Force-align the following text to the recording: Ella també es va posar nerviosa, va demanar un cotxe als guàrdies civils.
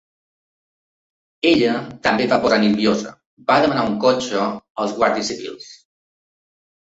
Ella 1.49 1.73
també 2.07 2.25
es 2.27 2.31
va 2.31 2.39
posar 2.45 2.57
nerviosa, 2.63 3.11
va 3.51 3.59
demanar 3.65 3.83
un 3.91 3.99
cotxe 4.05 4.45
als 4.85 4.95
guàrdies 5.01 5.29
civils. 5.33 5.69